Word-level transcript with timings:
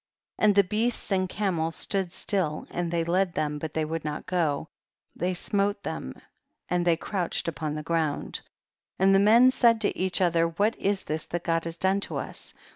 45. 0.39 0.47
And 0.47 0.55
the 0.55 0.67
beasts 0.67 1.11
and 1.11 1.29
camels 1.29 1.75
stood 1.75 2.11
still, 2.11 2.65
and 2.71 2.89
they 2.89 3.03
led 3.03 3.33
them, 3.33 3.59
but 3.59 3.75
they 3.75 3.85
would 3.85 4.03
not 4.03 4.25
go, 4.25 4.67
they 5.15 5.35
smote 5.35 5.83
them, 5.83 6.15
and 6.67 6.87
they 6.87 6.97
crouched 6.97 7.47
upon 7.47 7.75
the 7.75 7.83
ground; 7.83 8.41
and 8.97 9.13
the 9.13 9.19
men 9.19 9.51
said 9.51 9.79
to 9.81 9.95
each 9.95 10.19
other, 10.19 10.47
what 10.47 10.75
is 10.77 11.03
this 11.03 11.25
that 11.25 11.43
God 11.43 11.65
has 11.65 11.77
done 11.77 11.99
to 11.99 12.15
us 12.17 12.55